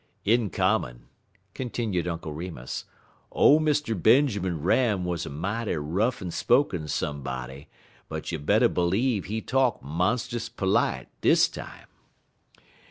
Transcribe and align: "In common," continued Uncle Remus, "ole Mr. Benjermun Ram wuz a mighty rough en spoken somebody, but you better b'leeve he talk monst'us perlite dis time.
"In 0.25 0.49
common," 0.49 1.03
continued 1.53 2.07
Uncle 2.07 2.33
Remus, 2.33 2.85
"ole 3.31 3.59
Mr. 3.59 3.93
Benjermun 3.93 4.63
Ram 4.63 5.05
wuz 5.05 5.17
a 5.27 5.29
mighty 5.29 5.75
rough 5.75 6.23
en 6.23 6.31
spoken 6.31 6.87
somebody, 6.87 7.67
but 8.09 8.31
you 8.31 8.39
better 8.39 8.67
b'leeve 8.67 9.25
he 9.25 9.41
talk 9.41 9.79
monst'us 9.83 10.49
perlite 10.49 11.05
dis 11.21 11.47
time. 11.47 11.85